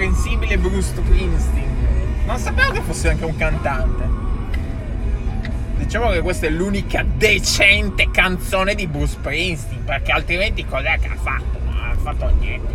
[0.00, 2.24] E irreprensibile Bruce Springsteen.
[2.24, 4.08] Non sapevo che fosse anche un cantante.
[5.76, 11.16] Diciamo che questa è l'unica decente canzone di Bruce Springsteen, perché altrimenti cos'è che ha
[11.16, 11.58] fatto?
[11.62, 12.72] Non ha fatto niente.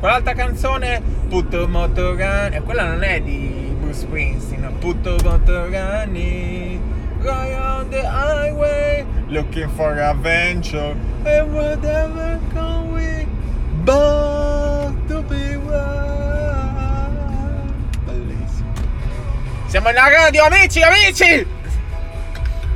[0.00, 6.80] Quell'altra canzone, Putto Motorani, e quella non è di Bruce Springsteen, Putto Motorani,
[7.20, 13.26] Right on the highway, looking for adventure, and whatever can we,
[13.84, 14.25] but
[19.76, 21.46] Siamo in radio, amici, amici!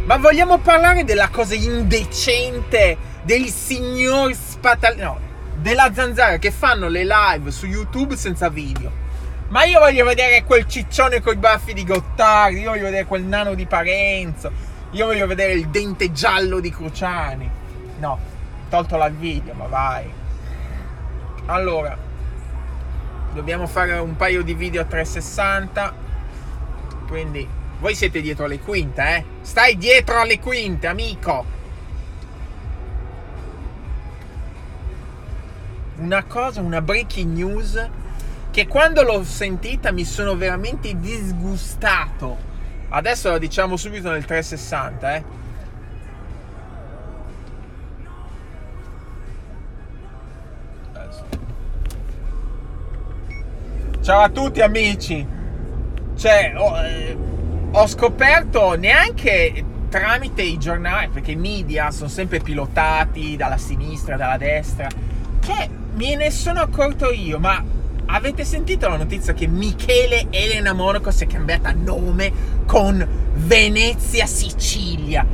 [0.04, 4.96] Ma vogliamo parlare della cosa indecente del signor Spatal...
[4.98, 5.18] No,
[5.54, 8.93] della zanzara che fanno le live su YouTube senza video.
[9.48, 13.54] Ma io voglio vedere quel ciccione coi baffi di Gottardi, io voglio vedere quel nano
[13.54, 14.52] di Parenzo,
[14.90, 17.51] io voglio vedere il dente giallo di Cruciani.
[17.98, 18.18] No,
[18.68, 20.04] tolto la video, ma vai.
[21.46, 21.96] Allora,
[23.32, 26.09] dobbiamo fare un paio di video a 360.
[27.10, 27.46] Quindi,
[27.80, 29.24] voi siete dietro alle quinte, eh?
[29.42, 31.58] Stai dietro alle quinte, amico.
[36.00, 37.88] una cosa, una breaking news
[38.50, 42.48] che quando l'ho sentita mi sono veramente disgustato.
[42.88, 45.38] Adesso la diciamo subito nel 360, eh.
[54.00, 55.38] Ciao a tutti amici.
[56.21, 57.16] Cioè, ho, eh,
[57.71, 64.37] ho scoperto neanche tramite i giornali, perché i media sono sempre pilotati dalla sinistra, dalla
[64.37, 64.87] destra,
[65.41, 67.65] che me ne sono accorto io, ma
[68.04, 72.31] avete sentito la notizia che Michele Elena Monaco si è cambiata nome
[72.67, 75.27] con Venezia Sicilia?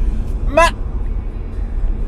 [0.45, 0.73] Ma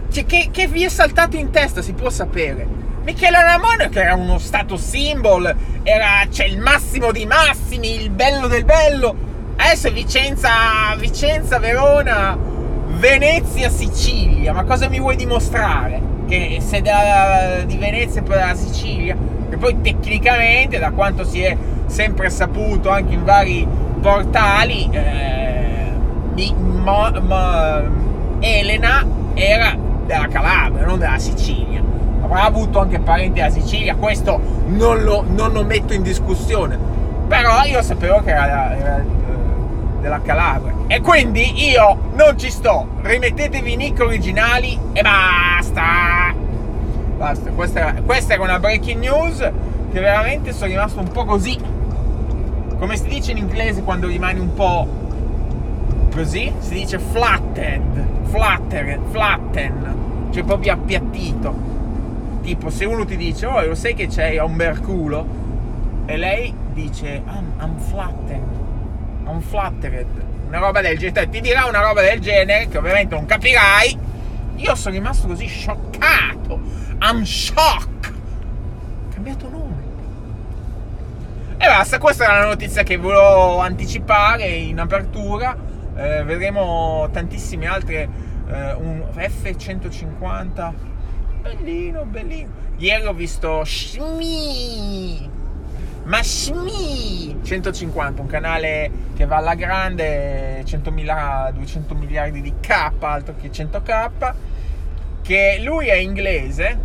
[0.09, 2.65] cioè, che, che, vi è saltato in testa, si può sapere.
[3.09, 8.49] Michele Elena Monaco era uno status symbol, era cioè, il massimo dei massimi, il bello
[8.49, 9.17] del bello.
[9.57, 10.51] Adesso Vicenza,
[10.99, 12.37] Vicenza, Verona,
[12.89, 14.53] Venezia, Sicilia.
[14.53, 16.03] Ma cosa mi vuoi dimostrare?
[16.29, 19.17] Che sei da, di Venezia e poi dalla Sicilia?
[19.49, 23.67] Che poi tecnicamente, da quanto si è sempre saputo anche in vari
[24.03, 25.93] portali, eh,
[26.35, 29.03] mi, mo, mo, Elena
[29.33, 31.88] era della Calabria, non della Sicilia.
[32.29, 36.79] Avrà avuto anche parenti della Sicilia, questo non lo, non lo metto in discussione.
[37.27, 39.05] Però io sapevo che era, era
[40.01, 40.75] della Calabria.
[40.87, 42.87] E quindi io non ci sto.
[43.03, 46.35] Rimettetevi i nick originali e basta.
[47.17, 49.39] Basta, questa, questa era una breaking news
[49.91, 51.59] che veramente sono rimasto un po' così.
[52.79, 54.87] Come si dice in inglese quando rimani un po'
[56.15, 56.53] così?
[56.59, 61.68] Si dice flattened, flattered, flatten, cioè proprio appiattito.
[62.49, 65.27] Tipo se uno ti dice, oh lo sai che c'è un merculo?
[66.07, 68.67] E lei dice, I'm, I'm flattened
[69.29, 70.07] unflattered,
[70.47, 73.99] una roba del genere, ti dirà una roba del genere che ovviamente non capirai.
[74.57, 76.59] Io sono rimasto così scioccato.
[77.03, 78.13] I'm shock.
[79.13, 79.83] Cambiato nome.
[81.59, 85.55] E basta, questa era la notizia che volevo anticipare in apertura.
[85.95, 88.09] Eh, vedremo tantissime altre.
[88.49, 90.73] Eh, un F150.
[91.41, 92.49] Bellino, bellino.
[92.77, 95.37] Ieri ho visto Shmi.
[96.05, 103.35] Masmi 150, un canale che va alla grande, 100 mila, 200 miliardi di K, altro
[103.39, 104.33] che 100K,
[105.21, 106.79] che lui è inglese,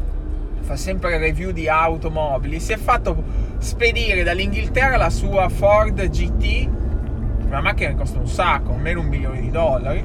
[0.60, 3.24] fa sempre review di automobili, si è fatto
[3.60, 6.68] spedire dall'inghilterra la sua Ford GT,
[7.46, 10.04] una macchina che costa un sacco, almeno un milione di dollari,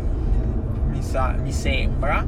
[0.91, 2.25] mi, sa, mi sembra,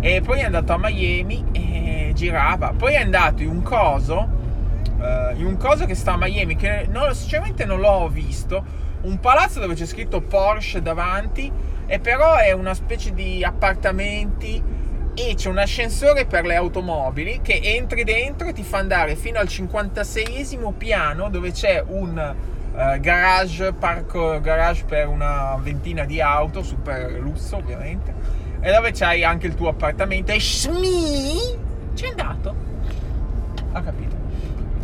[0.00, 4.38] e poi è andato a Miami e girava, poi è andato in un coso
[5.00, 8.62] uh, in un coso che sta a Miami, che no, sinceramente non l'ho visto,
[9.02, 11.50] un palazzo dove c'è scritto Porsche davanti,
[11.86, 14.62] e però è una specie di appartamenti
[15.12, 19.40] e c'è un ascensore per le automobili che entri dentro e ti fa andare fino
[19.40, 22.34] al 56 piano dove c'è un
[22.72, 28.14] uh, garage, parco garage per una ventina di auto, super lusso ovviamente,
[28.60, 31.58] e dove c'hai anche il tuo appartamento e Shmi
[31.94, 32.54] c'è andato.
[33.72, 34.16] Ha capito.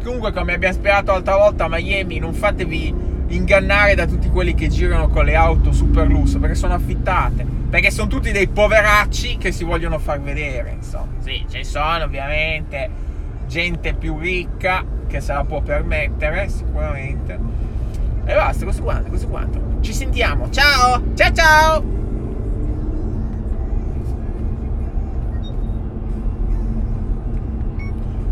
[0.03, 2.95] Comunque, come abbiamo spiegato l'altra volta a Miami, non fatevi
[3.29, 7.45] ingannare da tutti quelli che girano con le auto super lusso perché sono affittate.
[7.69, 10.75] Perché sono tutti dei poveracci che si vogliono far vedere.
[10.77, 13.05] Insomma, sì, ci sono ovviamente
[13.47, 17.39] gente più ricca che se la può permettere, sicuramente.
[18.25, 19.61] E basta, questo quanto, questo quanto.
[19.81, 20.51] Ci sentiamo.
[20.51, 21.03] Ciao!
[21.15, 22.06] Ciao ciao!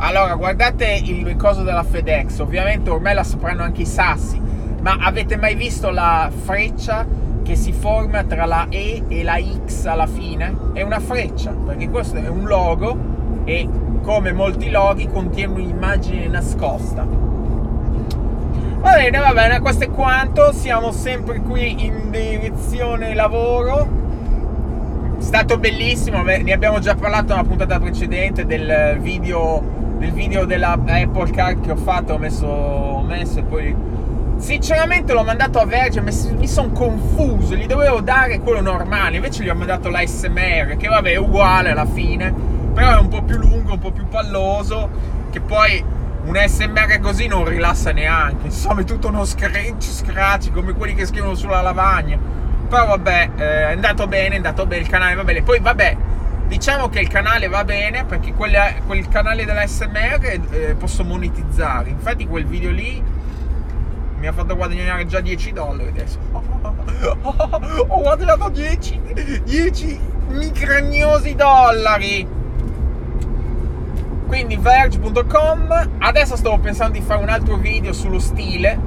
[0.06, 4.39] Allora, guardate il coso della FedEx, ovviamente ormai la sapranno anche i sassi,
[4.83, 7.06] ma avete mai visto la freccia
[7.43, 10.55] che si forma tra la E e la X alla fine?
[10.75, 12.95] È una freccia, perché questo è un logo
[13.45, 13.67] e
[14.03, 17.06] come molti loghi contiene un'immagine nascosta.
[18.81, 24.03] Va bene, va bene, questo è quanto, siamo sempre qui in direzione lavoro
[25.17, 30.73] è stato bellissimo, ne abbiamo già parlato nella puntata precedente del video, del video della
[30.73, 33.93] Apple Car che ho fatto, ho messo, ho messo e poi...
[34.37, 39.49] Sinceramente l'ho mandato a Verge, mi sono confuso, gli dovevo dare quello normale, invece gli
[39.49, 42.35] ho mandato l'ASMR, che vabbè è uguale alla fine,
[42.75, 44.91] però è un po' più lungo, un po' più palloso,
[45.31, 45.83] che poi
[46.25, 51.06] un SMR così non rilassa neanche, insomma è tutto uno scratch, scratch come quelli che
[51.06, 52.19] scrivono sulla lavagna
[52.69, 55.43] però vabbè, eh, è andato bene, è andato bene, il canale va bene.
[55.43, 55.97] Poi vabbè,
[56.55, 61.91] diciamo che il canale va bene perché quella, quel canale dell'ASMR eh, posso monetizzare.
[61.91, 63.03] Infatti quel video lì
[64.21, 66.19] mi ha fatto guadagnare già 10 dollari adesso.
[67.89, 69.01] Ho guadagnato 10,
[69.43, 72.25] 10 micragnosi dollari.
[74.29, 75.91] Quindi verge.com.
[75.99, 78.79] Adesso stavo pensando di fare un altro video sullo stile,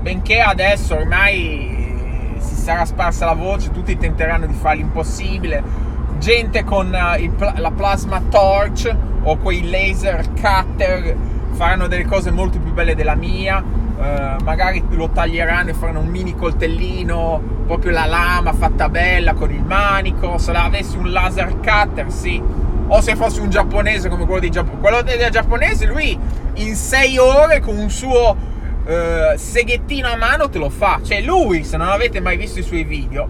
[0.00, 5.91] benché adesso ormai si sarà sparsa la voce, tutti tenteranno di fare l'impossibile.
[6.22, 8.88] Gente con uh, il, la plasma torch
[9.24, 11.16] o quei laser cutter
[11.50, 13.60] faranno delle cose molto più belle della mia.
[13.60, 19.50] Uh, magari lo taglieranno e faranno un mini coltellino, proprio la lama fatta bella con
[19.50, 20.38] il manico.
[20.38, 22.40] Se avessi un laser cutter, sì.
[22.86, 24.80] O se fossi un giapponese come quello dei giapponesi.
[24.80, 26.16] Quello dei giapponesi, lui
[26.54, 28.36] in sei ore con un suo
[28.84, 31.00] uh, seghettino a mano te lo fa.
[31.02, 33.28] Cioè lui, se non avete mai visto i suoi video,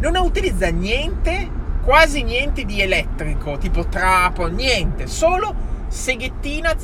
[0.00, 5.54] non utilizza niente, quasi niente di elettrico, tipo trapo, niente, solo
[5.88, 6.74] seghettina,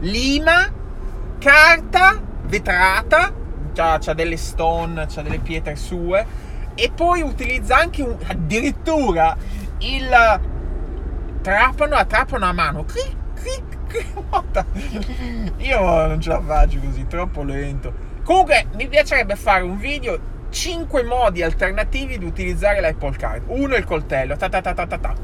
[0.00, 0.72] lima,
[1.38, 3.32] carta vetrata,
[3.72, 6.26] c'ha, c'ha delle stone, c'ha delle pietre sue
[6.74, 9.36] e poi utilizza anche un, addirittura
[9.78, 10.40] il
[11.42, 12.84] trapano a trapano a mano.
[12.84, 14.06] Cric, cric,
[15.58, 18.10] io non ce la faccio così, troppo lento.
[18.24, 20.18] Comunque, mi piacerebbe fare un video
[20.52, 23.42] 5 modi alternativi di utilizzare l'Apple Card.
[23.46, 25.14] Uno il coltello, ta ta ta ta ta ta.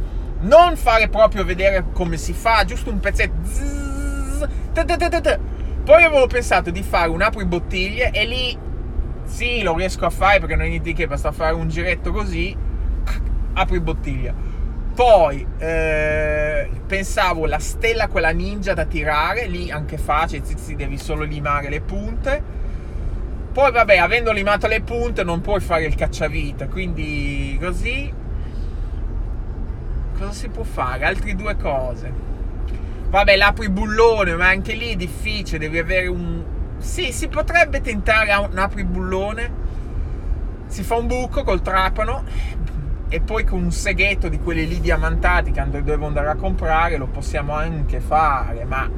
[0.40, 3.34] Non fare proprio vedere come si fa, giusto un pezzetto.
[3.44, 5.38] Zzz, ta ta ta.
[5.84, 8.58] Poi avevo pensato di fare un apri bottiglie e lì
[9.25, 12.56] sì, lo riesco a fare perché non è niente che, basta fare un giretto così,
[13.52, 14.48] apri bottiglia
[14.98, 20.42] poi eh, pensavo la stella quella ninja da tirare, lì anche facile,
[20.74, 22.42] devi solo limare le punte.
[23.58, 28.08] Poi vabbè, avendo limato le punte non puoi fare il cacciavite, quindi così
[30.16, 31.05] cosa si può fare?
[31.05, 32.12] Altre due cose.
[33.08, 36.44] Vabbè, l'apri bullone, ma anche lì è difficile, devi avere un
[36.78, 39.50] Sì, si potrebbe tentare un apri bullone.
[40.66, 42.22] Si fa un buco col trapano,
[43.08, 47.08] e poi con un seghetto di quelli lì diamantati che devo andare a comprare lo
[47.08, 48.88] possiamo anche fare, ma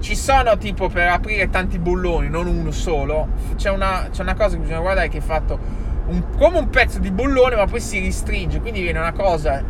[0.00, 3.28] ci sono tipo per aprire tanti bulloni, non uno solo.
[3.56, 5.58] C'è una, c'è una cosa che bisogna guardare che è fatto
[6.06, 9.62] un, come un pezzo di bullone, ma poi si ristringe, quindi viene una cosa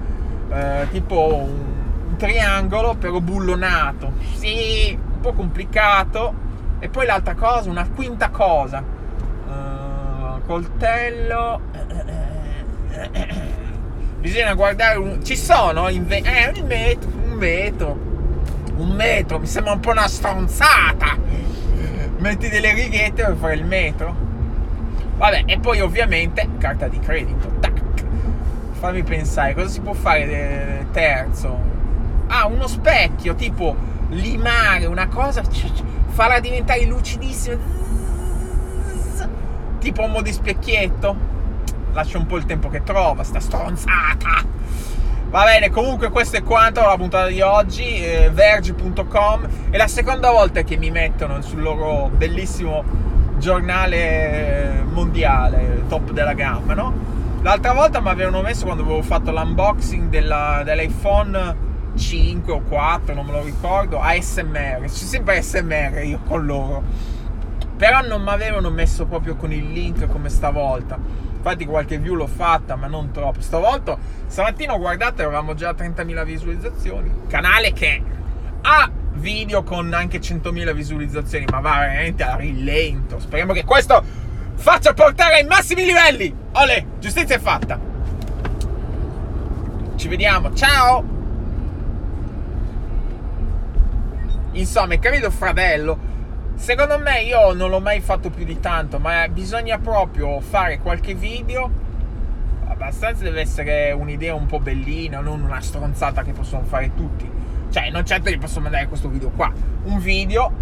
[0.51, 1.65] eh, tipo un,
[2.09, 4.13] un, triangolo però bullonato.
[4.35, 6.47] Sì, un po' complicato.
[6.81, 8.83] E poi l'altra cosa, una quinta cosa.
[9.49, 11.61] Uh, coltello.
[14.19, 15.25] bisogna guardare un...
[15.25, 16.17] ci sono in ve...
[16.17, 17.97] eh, un metro un metro
[18.79, 21.17] un metro mi sembra un po' una stronzata.
[22.19, 24.27] Metti delle righette per fare il metro.
[25.17, 27.83] Vabbè e poi ovviamente carta di credito tac.
[28.73, 31.77] Fammi pensare cosa si può fare terzo?
[32.29, 33.75] Ah uno specchio tipo
[34.11, 35.43] limare una cosa
[36.09, 37.57] farla diventare lucidissima.
[39.79, 41.27] Tipo un modo di specchietto.
[41.93, 44.45] Lascia un po' il tempo che trova, sta stronzata.
[45.31, 50.31] Va bene, comunque questo è quanto la puntata di oggi, eh, verge.com è la seconda
[50.31, 52.83] volta che mi mettono sul loro bellissimo
[53.37, 56.95] giornale mondiale, top della gamma, no?
[57.43, 61.57] L'altra volta mi avevano messo quando avevo fatto l'unboxing della, dell'iPhone
[61.95, 66.83] 5 o 4, non me lo ricordo, ASMR, c'è sempre ASMR io con loro.
[67.77, 72.27] Però non mi avevano messo proprio con il link come stavolta Infatti qualche view l'ho
[72.27, 73.41] fatta, ma non troppo.
[73.41, 77.11] Stavolta, stamattina ho guardato e avevamo già 30.000 visualizzazioni.
[77.29, 78.03] Canale che
[78.61, 83.21] ha video con anche 100.000 visualizzazioni, ma va veramente a rilento.
[83.21, 84.03] Speriamo che questo
[84.55, 86.35] faccia portare ai massimi livelli.
[86.53, 87.79] Ole, giustizia è fatta.
[89.97, 91.17] Ci vediamo, ciao!
[94.53, 96.08] insomma, capito fratello?
[96.59, 101.15] Secondo me io non l'ho mai fatto più di tanto, ma bisogna proprio fare qualche
[101.15, 101.71] video.
[102.67, 107.31] Abbastanza deve essere un'idea un po' bellina, non una stronzata che possono fare tutti.
[107.71, 109.51] Cioè, non certo gli posso mandare questo video qua.
[109.85, 110.53] Un video,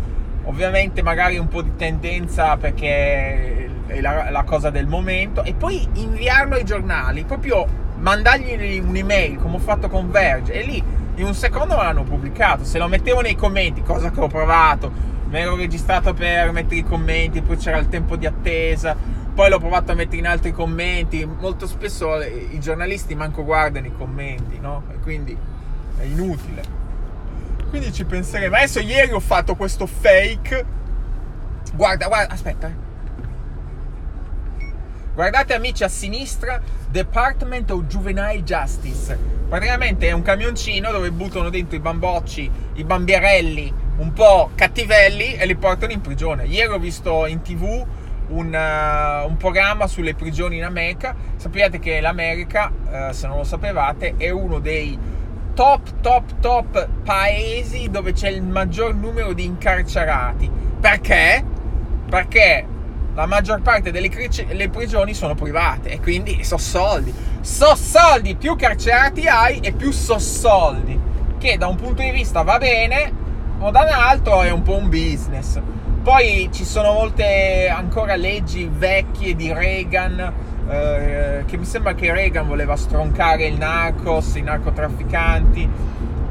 [0.44, 5.88] ovviamente magari un po' di tendenza perché è la, la cosa del momento, e poi
[5.94, 10.84] inviarlo ai giornali, proprio mandargli un'email come ho fatto con Verge, e lì
[11.16, 12.64] in un secondo l'hanno pubblicato.
[12.64, 16.85] Se lo mettevo nei commenti, cosa che ho provato mi ero registrato per mettere i
[16.85, 18.97] commenti, poi c'era il tempo di attesa,
[19.35, 21.25] poi l'ho provato a mettere in altri commenti.
[21.25, 24.85] Molto spesso i giornalisti manco guardano i commenti, no?
[24.92, 25.37] E quindi
[25.99, 26.62] è inutile.
[27.68, 28.54] Quindi ci penseremo.
[28.54, 30.64] Adesso ieri ho fatto questo fake.
[31.75, 32.68] Guarda, guarda, aspetta.
[32.68, 32.85] Eh.
[35.12, 39.18] Guardate amici a sinistra, Department of Juvenile Justice.
[39.49, 45.46] Praticamente è un camioncino dove buttano dentro i bambocci, i bambierelli un po' cattivelli e
[45.46, 46.44] li portano in prigione.
[46.44, 47.86] Ieri ho visto in tv
[48.28, 51.14] un, uh, un programma sulle prigioni in America.
[51.36, 54.98] Sappiate che l'America, uh, se non lo sapevate, è uno dei
[55.54, 60.50] top, top, top paesi dove c'è il maggior numero di incarcerati.
[60.80, 61.42] Perché?
[62.08, 62.66] Perché
[63.14, 67.14] la maggior parte delle cri- prigioni sono private e quindi so soldi.
[67.40, 71.00] So soldi, più carcerati hai e più so soldi.
[71.38, 73.24] Che da un punto di vista va bene,
[73.58, 75.60] o da un altro è un po' un business.
[76.02, 80.32] Poi ci sono molte ancora leggi vecchie di Reagan,
[80.68, 85.68] eh, che mi sembra che Reagan voleva stroncare il narcos, i narcotrafficanti.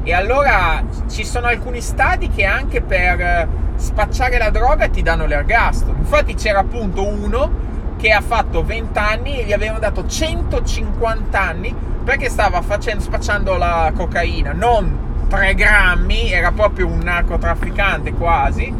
[0.02, 5.96] E allora ci sono alcuni stati che anche per spacciare la droga ti danno l'ergastolo.
[5.98, 7.64] Infatti c'era appunto uno
[7.98, 13.56] che ha fatto 20 anni e gli avevano dato 150 anni perché stava facendo, spacciando
[13.56, 18.72] la cocaina, non 3 grammi, era proprio un narcotrafficante quasi.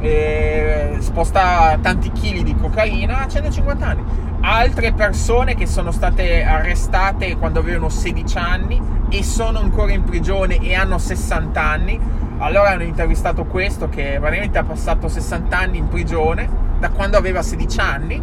[0.00, 4.02] E spostava tanti chili di cocaina a 150 anni.
[4.40, 10.58] Altre persone che sono state arrestate quando avevano 16 anni e sono ancora in prigione
[10.58, 12.00] e hanno 60 anni.
[12.38, 16.48] Allora hanno intervistato questo che praticamente ha passato 60 anni in prigione
[16.80, 18.20] da quando aveva 16 anni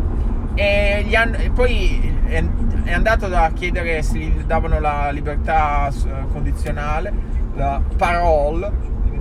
[0.55, 2.17] e, hanno, e poi
[2.89, 7.11] è, andato a chiedere se gli davano la libertà eh, condizionale,
[7.55, 8.71] la parole,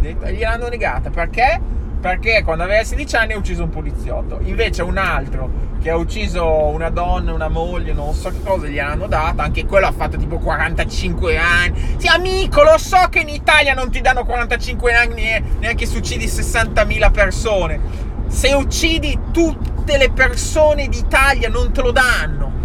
[0.01, 1.61] e gliel'hanno negata perché?
[2.01, 6.45] Perché quando aveva 16 anni ha ucciso un poliziotto, invece un altro che ha ucciso
[6.47, 10.17] una donna, una moglie, non so che cosa gli hanno dato, anche quello ha fatto
[10.17, 11.97] tipo 45 anni.
[11.99, 16.27] Sì, amico, lo so che in Italia non ti danno 45 anni neanche se uccidi
[16.27, 17.81] 60.000 persone.
[18.29, 22.58] Se uccidi tutte le persone d'Italia non te lo danno.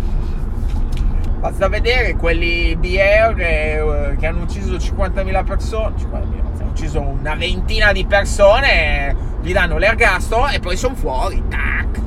[1.43, 7.91] Basta vedere quelli BR eh, che hanno ucciso 50.000 persone, 50.000, hanno ucciso una ventina
[7.91, 11.43] di persone, gli danno l'ergastolo e poi sono fuori.
[11.49, 11.99] Tac,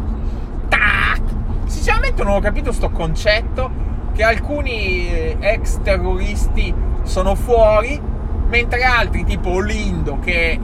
[0.68, 1.20] tac.
[1.66, 3.70] Sinceramente non ho capito sto concetto
[4.14, 8.00] che alcuni eh, ex terroristi sono fuori,
[8.48, 10.58] mentre altri tipo Olindo che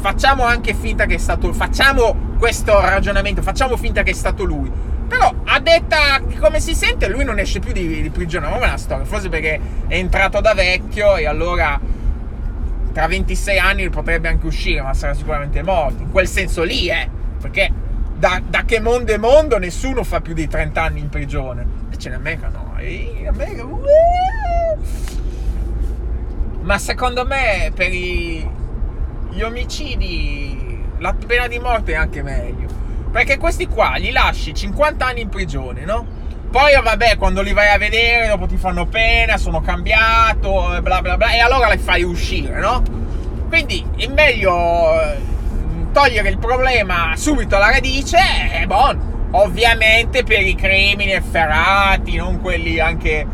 [0.00, 4.72] facciamo anche finta che è stato facciamo questo ragionamento, facciamo finta che è stato lui.
[5.16, 8.48] Però a detta come si sente, lui non esce più di, di prigione.
[8.48, 11.78] Ma è una storia, forse perché è entrato da vecchio e allora
[12.92, 16.02] tra 26 anni potrebbe anche uscire, ma sarà sicuramente morto.
[16.02, 17.08] In quel senso lì, eh.
[17.40, 17.70] Perché
[18.16, 21.64] da, da che mondo è mondo nessuno fa più di 30 anni in prigione.
[21.84, 22.74] Invece in America no.
[22.80, 23.64] In America...
[26.62, 28.50] Ma secondo me per i,
[29.30, 32.83] gli omicidi la pena di morte è anche meglio.
[33.14, 36.04] Perché questi qua li lasci 50 anni in prigione, no?
[36.50, 41.16] Poi, vabbè, quando li vai a vedere, dopo ti fanno pena, sono cambiato, bla bla
[41.16, 42.82] bla, e allora li fai uscire, no?
[43.48, 45.16] Quindi è meglio eh,
[45.92, 48.18] togliere il problema subito alla radice
[48.52, 49.28] e buono.
[49.30, 53.24] Ovviamente per i crimini efferati, non quelli anche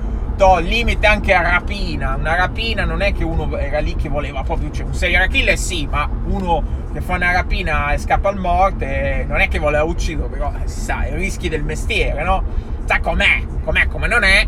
[0.41, 2.15] to, limite anche a rapina.
[2.15, 5.59] Una rapina non è che uno era lì che voleva proprio cioè, un serial killer,
[5.59, 9.85] sì, ma uno che fa una rapina e scappa al morte, non è che voleva
[9.85, 12.43] uccidere, però eh, si sa, i rischi del mestiere, no?
[12.87, 14.47] Sa com'è, com'è, come non è.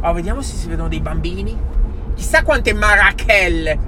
[0.00, 1.54] Oh, vediamo se si vedono dei bambini.
[2.14, 3.78] Chissà quante marachelle.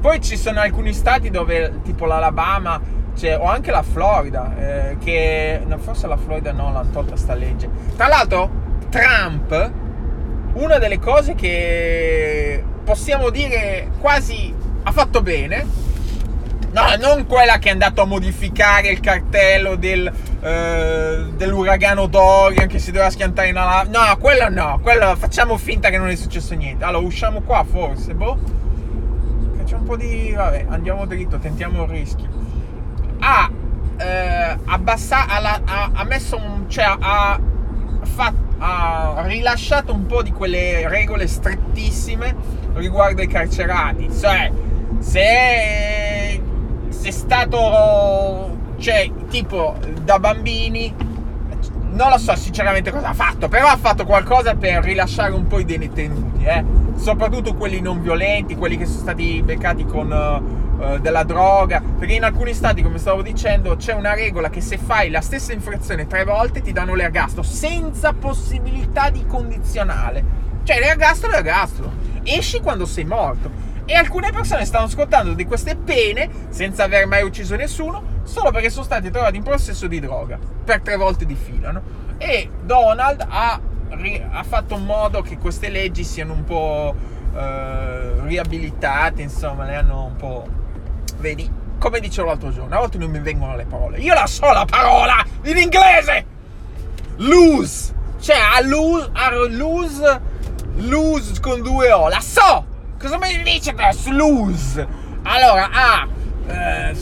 [0.00, 2.80] Poi ci sono alcuni stati dove, tipo l'Alabama,
[3.16, 5.62] cioè, o anche la Florida, eh, che...
[5.64, 7.70] No, forse la Florida no, l'hanno tolta sta legge.
[7.94, 8.50] Tra l'altro,
[8.90, 9.84] Trump,
[10.56, 15.84] una delle cose che possiamo dire quasi ha fatto bene,
[16.76, 22.78] No, non quella che è andato a modificare il cartello del, eh, dell'uragano Dorian che
[22.78, 23.84] si doveva schiantare in ala.
[23.84, 26.84] No, quello no, quello facciamo finta che non è successo niente.
[26.84, 28.38] Allora, usciamo qua forse, boh.
[29.64, 30.34] c'è un po' di...
[30.36, 32.28] vabbè, andiamo dritto, tentiamo il rischio.
[33.20, 33.50] Ha
[33.96, 36.68] eh, abbassato, ha, ha, messo un...
[36.68, 37.40] cioè ha,
[38.02, 42.34] fatto, ha rilasciato un po' di quelle regole strettissime
[42.74, 44.08] riguardo ai carcerati.
[44.12, 44.50] Cioè,
[44.98, 46.40] se,
[46.88, 48.56] se è stato...
[48.78, 50.94] cioè, tipo, da bambini
[51.96, 55.58] non lo so sinceramente cosa ha fatto, però ha fatto qualcosa per rilasciare un po'
[55.58, 56.62] i detenuti, eh?
[56.96, 62.24] soprattutto quelli non violenti, quelli che sono stati beccati con uh, della droga, perché in
[62.24, 66.24] alcuni stati, come stavo dicendo, c'è una regola che se fai la stessa infrazione tre
[66.24, 70.44] volte ti danno l'ergastolo, senza possibilità di condizionale.
[70.64, 71.92] Cioè l'ergastolo è l'ergastolo,
[72.24, 73.65] esci quando sei morto.
[73.88, 78.68] E alcune persone stanno scontando di queste pene senza aver mai ucciso nessuno solo perché
[78.68, 81.70] sono stati trovati in possesso di droga per tre volte di fila.
[81.70, 81.82] No?
[82.18, 83.60] E Donald ha,
[84.30, 86.94] ha, fatto in modo che queste leggi siano un po'
[87.32, 90.48] eh, riabilitate, insomma, le hanno un po'.
[91.18, 91.48] Vedi?
[91.78, 93.98] Come dicevo l'altro giorno, a volte non mi vengono le parole.
[93.98, 96.26] Io la so la parola in inglese!
[97.18, 97.94] Lose!
[98.18, 100.20] Cioè, a lose, a lose,
[100.76, 102.08] lose con due O.
[102.08, 102.65] La so!
[102.98, 104.10] Cosa mi dice adesso?
[104.10, 104.86] Lose!
[105.22, 106.08] Allora, ha...
[106.48, 106.96] Eh,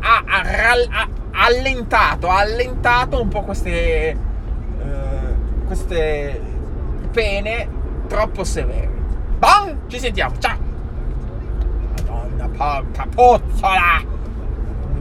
[0.00, 0.42] ha, ha,
[0.90, 1.08] ha,
[1.44, 4.16] allentato, ha allentato un po' queste,
[4.78, 6.40] uh, queste
[7.12, 7.68] pene
[8.06, 8.88] troppo severe.
[9.38, 10.58] Bon, ci sentiamo, ciao!
[11.96, 14.02] Madonna, porca pozzola!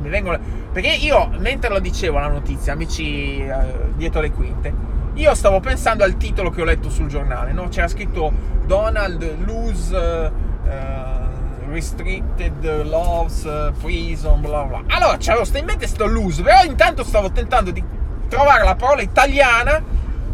[0.01, 0.39] Vengono...
[0.73, 4.73] Perché io, mentre lo dicevo la notizia, amici uh, dietro le quinte,
[5.19, 7.67] io stavo pensando al titolo che ho letto sul giornale, no?
[7.67, 8.31] C'era scritto
[8.65, 9.95] Donald lose...
[9.95, 11.27] Uh,
[11.69, 13.47] restricted loves
[13.79, 17.83] prison bla bla allora c'avevo sta in mente sto loose però intanto stavo tentando di
[18.27, 19.79] trovare la parola italiana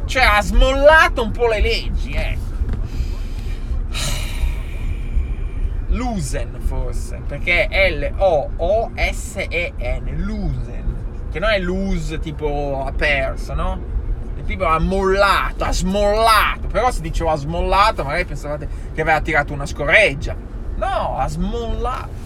[0.06, 2.44] cioè ha smollato un po' le leggi ecco
[5.88, 8.94] Lusen forse perché è L-O-O-S-E-N
[10.18, 10.96] Lusen
[11.32, 13.95] che non è lose tipo ha perso no?
[14.46, 19.54] Tipo ha mollato ha smollato però se dicevo ha smollato magari pensavate che aveva tirato
[19.54, 22.24] una scorreggia No, ha smollato.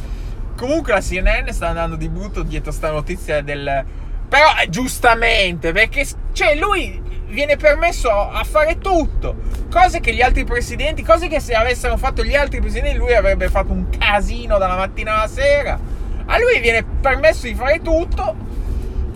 [0.58, 3.86] Comunque la CNN sta andando di brutto dietro sta notizia del...
[4.28, 9.36] Però eh, giustamente, perché cioè, lui viene permesso a fare tutto.
[9.72, 13.50] Cose che gli altri presidenti, cose che se avessero fatto gli altri presidenti lui avrebbe
[13.50, 15.80] fatto un casino dalla mattina alla sera.
[16.26, 18.36] A lui viene permesso di fare tutto,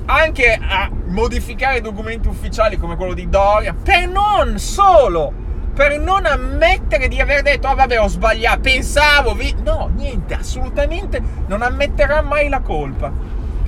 [0.05, 5.41] anche a modificare documenti ufficiali come quello di Doria, per non solo
[5.73, 9.55] per non ammettere di aver detto, ah vabbè ho sbagliato, pensavo, vi...
[9.63, 13.11] no, niente, assolutamente non ammetterà mai la colpa.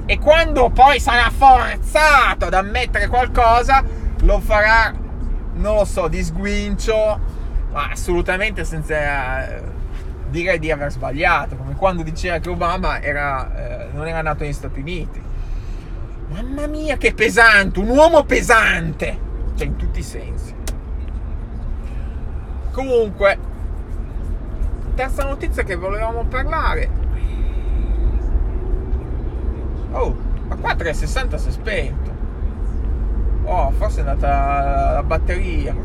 [0.06, 3.84] E quando poi sarà forzato ad ammettere qualcosa,
[4.22, 4.94] lo farà,
[5.54, 7.20] non lo so, di sguincio,
[7.72, 9.62] ma assolutamente senza eh,
[10.30, 14.54] dire di aver sbagliato, come quando diceva che Obama era, eh, non era nato negli
[14.54, 15.20] Stati Uniti.
[16.30, 19.18] Mamma mia, che pesante, un uomo pesante,
[19.56, 20.54] cioè in tutti i sensi.
[22.72, 23.38] Comunque,
[24.96, 26.90] terza notizia che volevamo parlare.
[29.92, 30.16] Oh,
[30.48, 32.12] ma qua 360 si è spento.
[33.44, 35.76] Oh, forse è andata la batteria.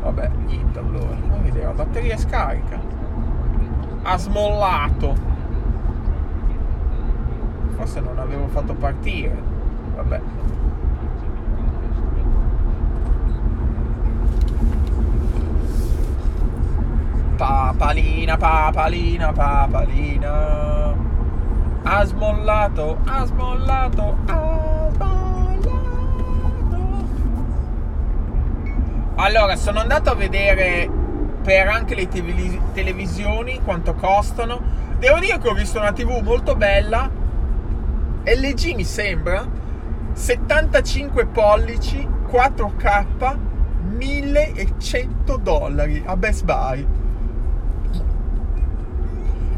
[0.00, 1.16] Vabbè, niente allora.
[1.42, 2.80] Vedere, la batteria è scarica.
[4.02, 5.34] Ha smollato.
[7.86, 9.32] Forse non avevo fatto partire.
[9.94, 10.20] Vabbè.
[17.36, 20.94] Papalina, papalina, papalina.
[21.84, 25.74] Ha smollato, ha smollato, ha smollato.
[29.14, 30.90] Allora, sono andato a vedere
[31.40, 34.60] per anche le televisioni quanto costano.
[34.98, 37.25] Devo dire che ho visto una TV molto bella.
[38.28, 39.48] LG mi sembra
[40.12, 43.36] 75 pollici 4K
[43.96, 46.86] 1100 dollari a Best Buy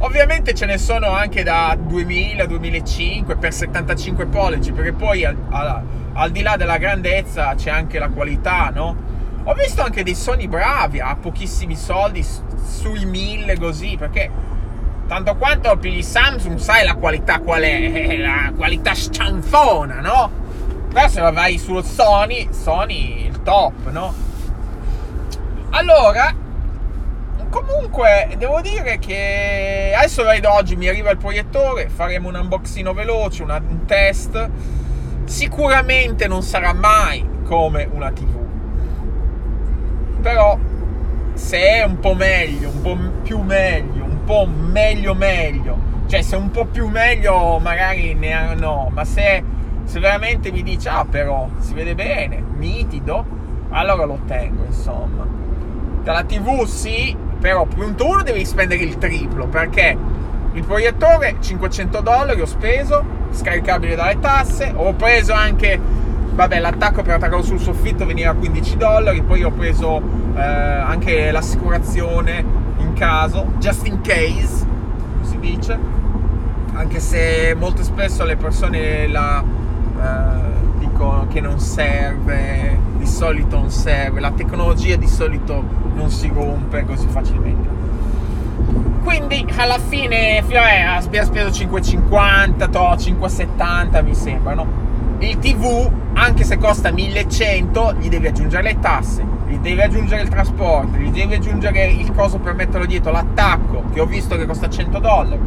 [0.00, 6.31] Ovviamente ce ne sono anche da 2000-2005 per 75 pollici, perché poi al, al, al,
[6.31, 8.96] di là della grandezza c'è anche la qualità, no?
[9.42, 14.31] Ho visto anche dei Sony bravi a pochissimi soldi sui 1000 così, perché
[15.09, 20.31] tanto quanto pigli Samsung sai la qualità qual è, la qualità scianfona, no?
[20.92, 24.14] Però se vai sullo Sony, Sony il top, no?
[25.71, 26.33] Allora,
[27.51, 33.42] comunque devo dire che adesso vedo oggi mi arriva il proiettore faremo un unboxing veloce
[33.42, 34.51] una, un test
[35.25, 38.38] sicuramente non sarà mai come una tv
[40.21, 40.59] però
[41.38, 43.97] se è un po' meglio, un po' più meglio,
[44.28, 49.42] po' meglio meglio, cioè se un po' più meglio magari ne hanno, ma se,
[49.84, 53.24] se veramente mi dice ah però si vede bene, nitido,
[53.70, 55.26] allora lo tengo insomma.
[56.02, 59.96] Dalla tv sì, però punto uno devi spendere il triplo perché
[60.52, 65.80] il proiettore 500 dollari ho speso, scaricabile dalle tasse, ho preso anche
[66.34, 70.02] vabbè l'attacco per attaccarlo sul soffitto veniva a 15 dollari poi ho preso
[70.36, 72.67] eh, anche l'assicurazione
[72.98, 74.66] caso just in case
[75.22, 75.78] si dice.
[76.72, 83.70] Anche se molto spesso le persone la eh, dicono che non serve di solito non
[83.70, 85.62] serve la tecnologia di solito
[85.94, 87.76] non si rompe così facilmente.
[89.02, 94.87] Quindi alla fine abbiamo speso 5,50 5,70 mi sembra no?
[95.20, 100.28] il TV, anche se costa 1100, gli devi aggiungere le tasse, gli devi aggiungere il
[100.28, 104.68] trasporto, gli devi aggiungere il coso per metterlo dietro, l'attacco, che ho visto che costa
[104.68, 105.40] 100 dollari.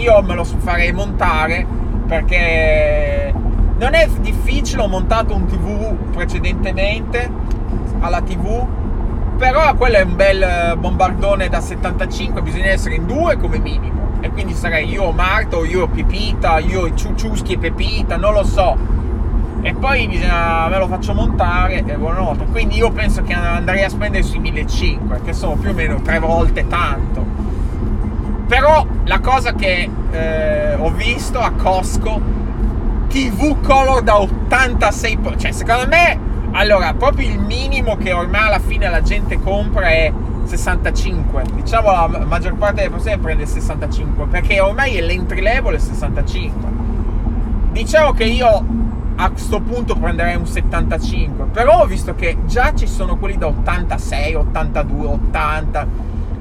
[0.00, 1.66] Io me lo farei montare
[2.06, 3.32] perché
[3.78, 7.30] non è difficile, ho montato un TV precedentemente
[8.00, 8.66] alla TV,
[9.36, 14.04] però quello è un bel bombardone da 75, bisogna essere in due come minimo.
[14.20, 18.95] E quindi sarei io Marto, io Pipita, io Ciuciuschi e Pepita, non lo so
[19.66, 22.44] e poi bisogna, me lo faccio montare e buonanotte.
[22.52, 26.20] Quindi io penso che andrei a spendere sui 1500, che sono più o meno tre
[26.20, 27.24] volte tanto.
[28.46, 32.20] Però la cosa che eh, ho visto a Costco,
[33.08, 36.16] TV color da 86, cioè secondo me,
[36.52, 40.12] allora, proprio il minimo che ormai alla fine la gente compra è
[40.44, 41.42] 65.
[41.54, 46.70] Diciamo la maggior parte delle persone prende il 65, perché ormai l'entry level è 65.
[47.72, 48.84] Diciamo che io
[49.16, 53.46] a questo punto prenderei un 75 però ho visto che già ci sono quelli da
[53.46, 55.86] 86 82 80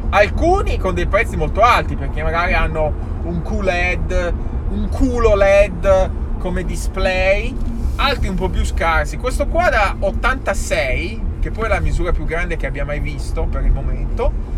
[0.10, 4.34] alcuni con dei prezzi molto alti perché magari hanno un QLED
[4.70, 6.10] un culo LED
[6.40, 7.56] come display
[7.98, 9.18] altri un po' più scarsi.
[9.18, 13.46] Questo qua da 86 che poi è la misura più grande che abbia mai visto
[13.46, 14.54] per il momento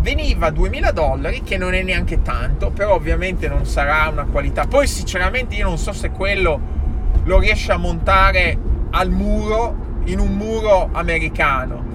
[0.00, 4.66] veniva a 2000 dollari che non è neanche tanto però ovviamente non sarà una qualità.
[4.66, 6.80] Poi sinceramente io non so se quello
[7.24, 8.58] lo riesce a montare
[8.90, 11.90] al muro in un muro americano.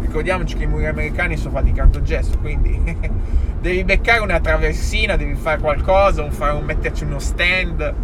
[0.00, 2.80] Ricordiamoci che i muri americani sono fatti di cartogesso, quindi
[3.60, 7.94] devi beccare una traversina, devi fare qualcosa, un fare un, metterci uno stand.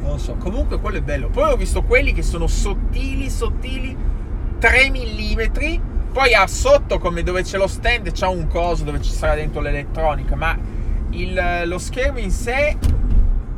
[0.00, 1.28] Non so, comunque quello è bello.
[1.28, 3.96] Poi ho visto quelli che sono sottili, sottili,
[4.58, 5.80] 3 mm.
[6.12, 9.62] Poi a sotto, come dove c'è lo stand, c'è un coso dove ci sarà dentro
[9.62, 10.58] l'elettronica, ma
[11.10, 12.76] il, lo schermo in sé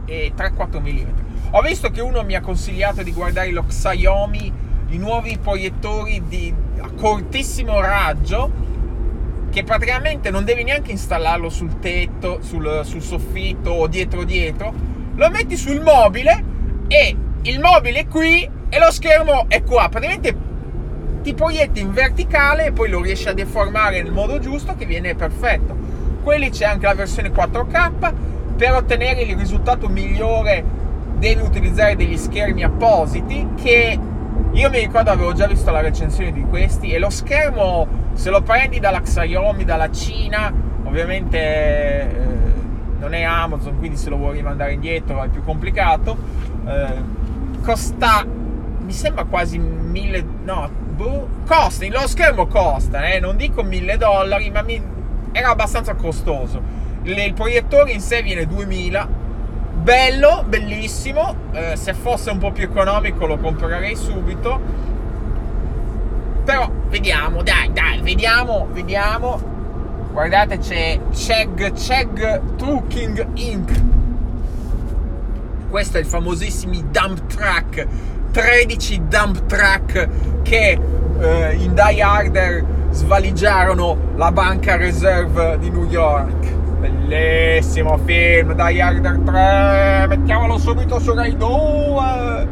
[0.05, 1.25] è 3-4 mm.
[1.57, 4.53] Ho visto che uno mi ha consigliato di guardare lo Xiaomi,
[4.89, 8.51] i nuovi proiettori di, a cortissimo raggio,
[9.51, 14.75] che praticamente non devi neanche installarlo sul tetto, sul, sul soffitto o dietro dietro,
[15.15, 16.45] lo metti sul mobile
[16.89, 19.89] e il mobile è qui e lo schermo è qua.
[19.89, 20.37] Praticamente
[21.23, 25.15] ti proietti in verticale e poi lo riesci a deformare nel modo giusto che viene
[25.15, 25.77] perfetto.
[26.21, 28.13] Quelli c'è anche la versione 4K
[28.57, 30.83] per ottenere il risultato migliore
[31.25, 33.99] devi utilizzare degli schermi appositi che
[34.53, 38.43] io mi ricordo avevo già visto la recensione di questi e lo schermo se lo
[38.43, 40.53] prendi dalla Xiaomi, dalla Cina,
[40.85, 42.09] ovviamente eh,
[42.99, 46.15] non è Amazon, quindi se lo vuoi rimandare indietro è più complicato.
[46.67, 47.03] Eh,
[47.63, 53.97] costa, mi sembra quasi mille, no, boh, costa, lo schermo costa, eh, non dico mille
[53.97, 54.81] dollari, ma mi,
[55.33, 56.61] era abbastanza costoso.
[57.03, 59.23] Il, il proiettore in sé viene 2000
[59.85, 61.37] bello, bellissimo.
[61.53, 64.59] Eh, se fosse un po' più economico lo comprerei subito.
[66.43, 69.53] Però vediamo, dai, dai, vediamo, vediamo.
[70.11, 73.83] Guardate, c'è Cheg Cheg Trucking Inc.
[75.69, 77.87] Questo è il famosissimo dump truck.
[78.31, 80.09] 13 dump truck
[80.43, 80.79] che
[81.21, 86.44] eh, in Die Harder svaligiarono la banca reserve di New York
[86.85, 92.49] Bellissimo film, Die Harder 3, mettiamolo subito su Rai 2.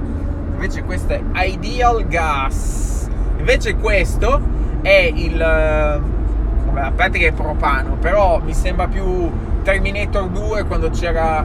[0.55, 3.11] Invece questo è Ideal Gas.
[3.37, 4.41] Invece questo
[4.81, 5.37] è il...
[5.37, 9.31] Vabbè, a parte che è propano, però mi sembra più
[9.65, 11.45] Terminator 2 quando c'era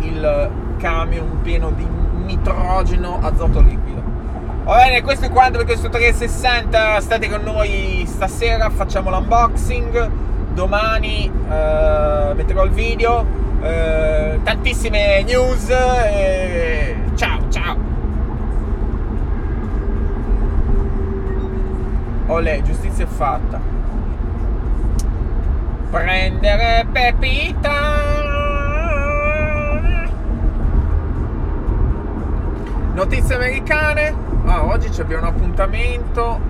[0.00, 1.86] il camion pieno di
[2.26, 4.02] nitrogeno azoto liquido.
[4.64, 7.00] Va bene, questo è quanto per questo 360.
[7.00, 13.26] State con noi stasera, facciamo l'unboxing domani eh, metterò il video,
[13.60, 15.68] eh, tantissime news.
[15.68, 16.96] E...
[17.14, 17.76] Ciao, ciao.
[22.26, 23.60] Olè, giustizia è fatta.
[25.90, 28.22] Prendere Pepita.
[32.94, 34.14] Notizie americane.
[34.46, 36.40] Ah, oggi abbiamo un appuntamento.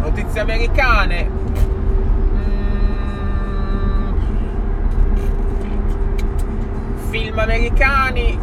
[0.00, 1.35] Notizie americane.
[7.16, 8.38] Film americani.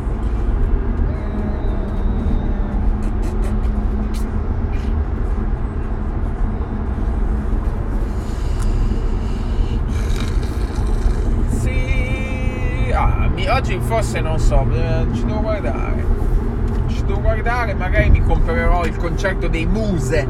[13.48, 16.04] oggi forse non so, eh, ci devo guardare.
[16.88, 20.28] Ci devo guardare, magari mi comprerò il concerto dei Muse.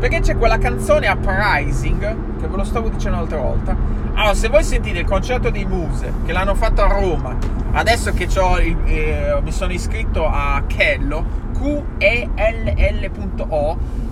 [0.00, 2.00] Perché c'è quella canzone Uprising,
[2.40, 3.95] che ve lo stavo dicendo l'altra volta.
[4.18, 7.36] Allora, se voi sentite il concerto dei Muse, che l'hanno fatto a Roma,
[7.72, 12.18] adesso che il, eh, mi sono iscritto a Kello, Q-E-L-L.O,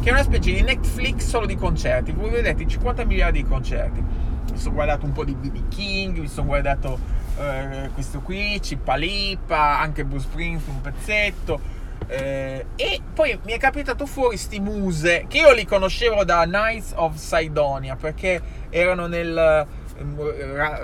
[0.03, 2.13] che è una specie di Netflix solo di concerti.
[2.13, 4.05] Voi vedete 50 miliardi di concerti.
[4.53, 6.99] Mi sono guardato un po' di BB King, mi sono guardato
[7.39, 11.59] eh, questo qui, Cippalipa, anche Bruce Springsteen un pezzetto.
[12.07, 16.93] Eh, e poi mi è capitato fuori sti muse che io li conoscevo da Knights
[16.97, 19.67] of Sidonia perché erano nel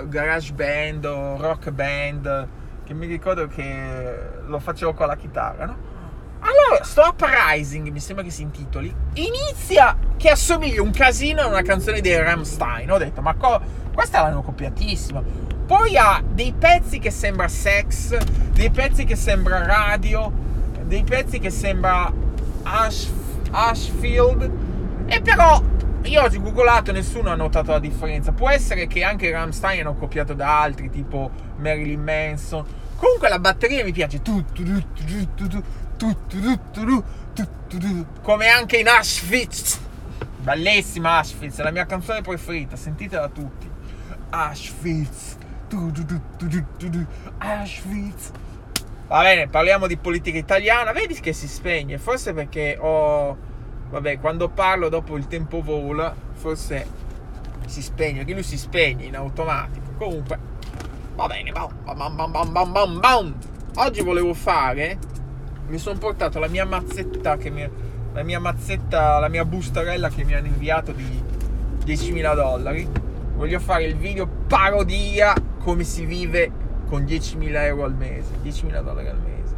[0.07, 2.47] garage band o rock band
[2.83, 5.89] che mi ricordo che lo facevo con la chitarra, no?
[6.41, 11.61] Allora, sto Uprising, mi sembra che si intitoli, inizia che assomiglia un casino a una
[11.61, 12.91] canzone dei Ramstein.
[12.91, 13.61] Ho detto, ma co-
[13.93, 15.21] questa l'hanno copiatissima.
[15.67, 18.17] Poi ha dei pezzi che sembra sex,
[18.53, 20.31] dei pezzi che sembra radio,
[20.81, 22.11] dei pezzi che sembra
[22.63, 23.11] Ash,
[23.51, 24.51] Ashfield.
[25.05, 25.61] E però
[26.03, 28.31] io ho googolato e nessuno ha notato la differenza.
[28.31, 32.65] Può essere che anche Ramstein hanno copiato da altri, tipo Marilyn Manson.
[32.95, 34.21] Comunque la batteria mi piace.
[38.21, 39.79] Come anche in Ashfitz.
[40.39, 43.69] Bellissima Ashfitz, è la mia canzone preferita, sentitela tutti.
[44.31, 45.37] Auschwitz.
[47.37, 48.31] Auschwitz.
[49.07, 50.93] Va bene, parliamo di politica italiana.
[50.93, 51.97] Vedi che si spegne.
[51.97, 53.49] Forse perché ho.
[53.91, 56.87] Vabbè, quando parlo dopo il tempo vola, forse
[57.67, 58.19] si spegne.
[58.19, 59.91] Perché lui si spegne in automatico.
[59.97, 60.39] Comunque,
[61.15, 61.51] va bene.
[61.51, 63.35] Bam, bam, bam, bam, bam, bam.
[63.75, 64.97] Oggi volevo fare.
[65.67, 67.69] Mi sono portato la mia mazzetta che mi.
[68.13, 71.23] La mia mazzetta, la mia bustarella che mi hanno inviato di
[71.85, 72.89] 10.000 dollari.
[73.35, 76.51] Voglio fare il video parodia come si vive
[76.87, 79.55] con 10.000 euro al mese, 10.000 dollari al mese.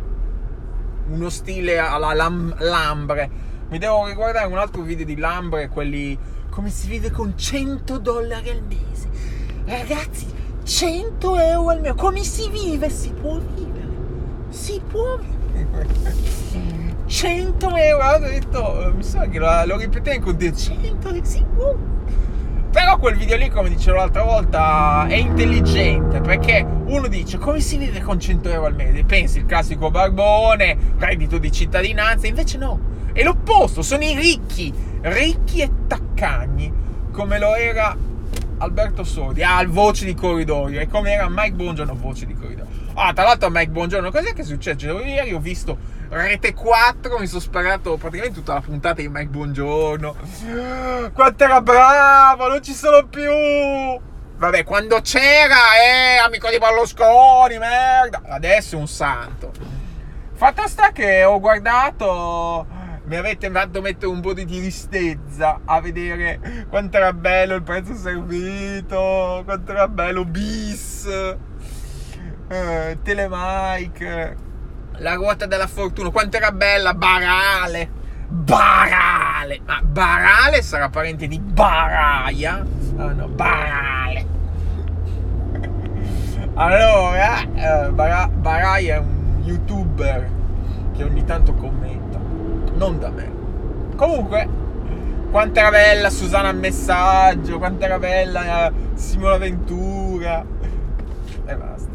[1.10, 3.52] Uno stile alla lam- Lambre.
[3.69, 6.17] Mi devo riguardare un altro video di Lambre, quelli
[6.49, 9.10] come si vive con 100 dollari al mese.
[9.65, 10.28] Ragazzi,
[10.63, 11.95] 100 euro al mese.
[11.95, 12.89] Come si vive?
[12.89, 13.88] Si può vivere.
[14.49, 15.88] Si può vivere.
[17.06, 18.06] 100 euro.
[18.06, 20.56] Ho detto, mi sa che lo, lo ripetevo continuo.
[20.56, 21.76] 100 si può
[22.73, 27.78] però quel video lì, come dicevo l'altra volta, è intelligente perché uno dice come si
[27.78, 29.04] vive con 100 euro al mese?
[29.04, 32.80] Pensi il classico barbone, reddito di cittadinanza, invece no,
[33.13, 36.73] è l'opposto, sono i ricchi, ricchi e taccagni,
[37.12, 37.95] come lo era
[38.58, 42.67] Alberto Sodi, ah, voce di corridoio, e come era Mike Bongiorno, voce di corridoio.
[42.95, 44.99] Ah, tra l'altro Mike Bongiorno, cos'è che è successo?
[44.99, 50.15] Ieri ho visto Rete 4 mi sono sparato praticamente tutta la puntata di Mike Buongiorno.
[51.12, 53.32] Quanto era bravo, non ci sono più.
[54.38, 58.21] Vabbè, quando c'era, eh, amico di Berlusconi, merda.
[58.28, 59.52] Adesso è un santo.
[60.34, 62.67] Fatto sta che ho guardato,
[63.06, 67.96] mi avete fatto mettere un po' di tristezza a vedere quanto era bello il prezzo
[67.96, 71.06] servito, quanto era bello bis,
[72.48, 74.52] eh, telemike
[74.98, 78.02] la ruota della fortuna, quanto era bella, Barale.
[78.28, 79.62] Barale.
[79.66, 82.66] Ma Barale sarà parente di Baraia?
[82.98, 84.26] Ah no, Barale.
[86.56, 90.30] Allora, eh, Bar- Baraia è un youtuber
[90.96, 92.12] che ogni tanto commenta.
[92.75, 93.31] Non da me.
[93.95, 94.47] Comunque,
[95.31, 100.45] quanto era bella Susana al messaggio, quanto era bella eh, Simona Ventura.
[101.45, 101.89] E basta.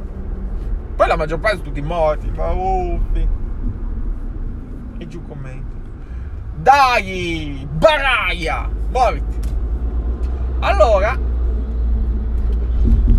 [0.96, 3.28] Poi la maggior parte sono tutti morti, ma uffi.
[4.98, 5.76] E giù commenti.
[6.56, 9.38] Dai, Baraia, muoviti.
[10.60, 11.16] Allora,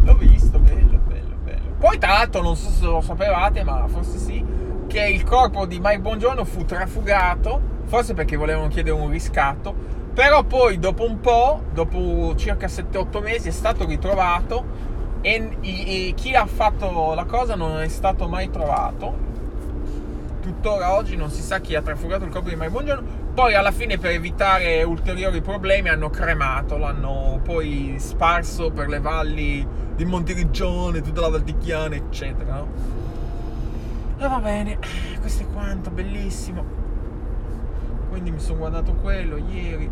[0.03, 1.71] l'ho visto, bello, bello, bello.
[1.77, 4.43] Poi tra l'altro, non so se lo sapevate, ma forse sì,
[4.89, 9.71] che il corpo di Mike Bongiorno fu trafugato, forse perché volevano chiedere un riscatto,
[10.15, 14.65] però poi dopo un po', dopo circa 7-8 mesi, è stato ritrovato
[15.21, 19.27] e, e, chi ha fatto la cosa non è stato mai trovato.
[20.41, 23.27] Tuttora oggi non si sa chi ha trafugato il corpo di Mai Buongiorno.
[23.35, 29.65] Poi alla fine per evitare ulteriori problemi hanno cremato, l'hanno poi sparso per le valli
[29.95, 32.55] di Monteriggione, tutta la Valdichiana, eccetera.
[32.55, 32.97] No?
[34.21, 34.77] E va bene,
[35.21, 36.61] questo è quanto, bellissimo.
[38.09, 39.89] Quindi mi sono guardato quello ieri.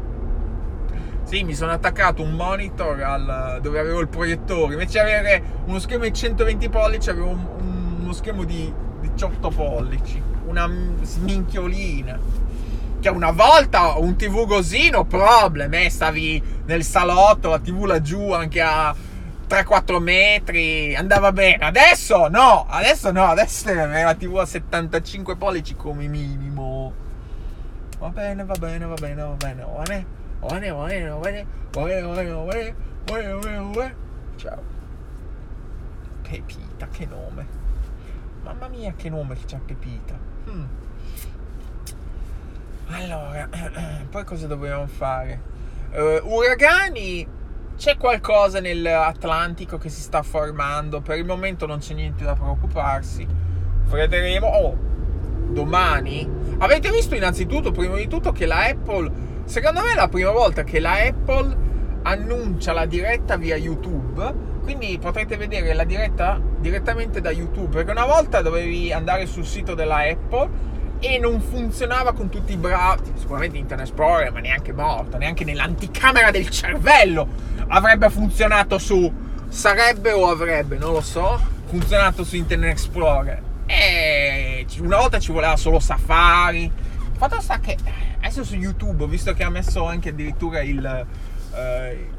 [1.23, 4.73] Sì, mi sono attaccato un monitor al, dove avevo il proiettore.
[4.73, 10.21] Invece di avere uno schermo di 120 pollici, avevo un, uno schermo di 18 pollici.
[10.45, 10.69] Una
[11.03, 12.19] sminchiolina
[12.99, 18.33] che una volta un TV così no problem, eh, stavi nel salotto, la TV laggiù
[18.33, 18.93] anche a
[19.47, 21.65] 3-4 metri, andava bene.
[21.65, 26.93] Adesso no, adesso no, adesso avere la TV a 75 pollici come minimo.
[27.99, 30.05] Va bene, va bene, va bene, va bene, va bene,
[30.39, 33.39] va bene, va bene, va bene, va bene, va bene, va bene, va bene, va
[33.39, 33.95] bene, va bene.
[34.35, 34.61] Ciao.
[36.21, 37.47] Pepita, che nome.
[38.43, 40.13] Mamma mia, che nome che c'ha Pepita.
[40.45, 40.65] Hmm.
[42.89, 43.49] Allora,
[44.09, 45.55] poi cosa dobbiamo fare?
[45.91, 47.27] Uh, uragani,
[47.77, 50.99] c'è qualcosa nell'Atlantico che si sta formando.
[50.99, 53.25] Per il momento non c'è niente da preoccuparsi.
[53.85, 54.47] Vedremo.
[54.47, 54.77] Oh,
[55.51, 56.27] domani.
[56.57, 59.11] Avete visto innanzitutto, prima di tutto, che la Apple.
[59.45, 61.55] Secondo me è la prima volta che la Apple
[62.01, 64.55] annuncia la diretta via YouTube.
[64.63, 67.75] Quindi potrete vedere la diretta direttamente da YouTube.
[67.75, 72.57] Perché una volta dovevi andare sul sito della Apple e non funzionava con tutti i
[72.57, 73.13] bravi.
[73.13, 79.25] Sicuramente Internet Explorer, ma neanche morto, neanche nell'anticamera del cervello avrebbe funzionato su.
[79.49, 83.41] Sarebbe o avrebbe, non lo so, funzionato su Internet Explorer.
[83.65, 86.71] E una volta ci voleva solo Safari.
[87.17, 87.77] Fatto sta che
[88.19, 91.05] adesso su YouTube, visto che ha messo anche addirittura il.
[91.51, 92.15] Uh,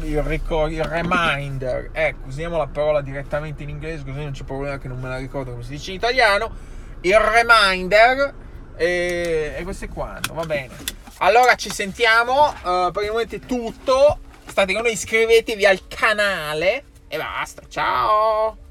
[0.00, 4.78] il, ricord, il reminder, ecco, usiamo la parola direttamente in inglese così non c'è problema
[4.78, 6.52] che non me la ricordo come si dice in italiano
[7.00, 8.32] il reminder
[8.76, 10.74] e, e questo è quanto, va bene.
[11.18, 14.18] Allora ci sentiamo, uh, per tutto,
[14.50, 18.67] state con noi, iscrivetevi al canale e basta, ciao!